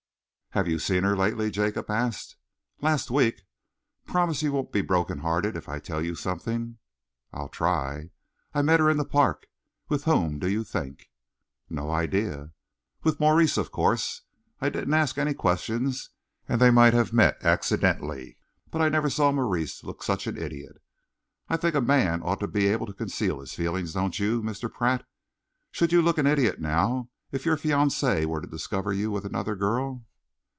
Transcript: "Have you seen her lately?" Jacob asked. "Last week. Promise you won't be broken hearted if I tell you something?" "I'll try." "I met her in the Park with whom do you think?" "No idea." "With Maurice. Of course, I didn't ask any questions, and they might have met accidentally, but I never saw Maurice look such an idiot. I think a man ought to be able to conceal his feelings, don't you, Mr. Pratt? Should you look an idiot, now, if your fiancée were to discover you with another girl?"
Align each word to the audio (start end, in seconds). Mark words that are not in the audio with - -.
"Have 0.53 0.67
you 0.67 0.79
seen 0.79 1.03
her 1.03 1.15
lately?" 1.15 1.49
Jacob 1.49 1.89
asked. 1.89 2.35
"Last 2.81 3.09
week. 3.09 3.43
Promise 4.05 4.43
you 4.43 4.51
won't 4.51 4.73
be 4.73 4.81
broken 4.81 5.19
hearted 5.19 5.55
if 5.55 5.69
I 5.69 5.79
tell 5.79 6.01
you 6.01 6.13
something?" 6.13 6.77
"I'll 7.31 7.47
try." 7.47 8.09
"I 8.53 8.61
met 8.61 8.81
her 8.81 8.89
in 8.89 8.97
the 8.97 9.05
Park 9.05 9.47
with 9.87 10.03
whom 10.03 10.39
do 10.39 10.49
you 10.49 10.65
think?" 10.65 11.09
"No 11.69 11.89
idea." 11.89 12.51
"With 13.01 13.17
Maurice. 13.17 13.55
Of 13.55 13.71
course, 13.71 14.23
I 14.59 14.67
didn't 14.67 14.93
ask 14.93 15.17
any 15.17 15.33
questions, 15.33 16.09
and 16.49 16.59
they 16.59 16.69
might 16.69 16.93
have 16.93 17.13
met 17.13 17.37
accidentally, 17.45 18.35
but 18.71 18.81
I 18.81 18.89
never 18.89 19.09
saw 19.09 19.31
Maurice 19.31 19.85
look 19.85 20.03
such 20.03 20.27
an 20.27 20.35
idiot. 20.35 20.81
I 21.47 21.55
think 21.55 21.75
a 21.75 21.81
man 21.81 22.21
ought 22.23 22.41
to 22.41 22.47
be 22.49 22.67
able 22.67 22.87
to 22.87 22.93
conceal 22.93 23.39
his 23.39 23.53
feelings, 23.53 23.93
don't 23.93 24.19
you, 24.19 24.43
Mr. 24.43 24.69
Pratt? 24.69 25.05
Should 25.71 25.93
you 25.93 26.01
look 26.01 26.17
an 26.17 26.27
idiot, 26.27 26.59
now, 26.59 27.07
if 27.31 27.45
your 27.45 27.55
fiancée 27.55 28.25
were 28.25 28.41
to 28.41 28.47
discover 28.47 28.91
you 28.91 29.11
with 29.11 29.23
another 29.25 29.55
girl?" 29.55 30.03